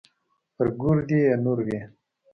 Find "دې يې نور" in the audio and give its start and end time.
1.09-1.59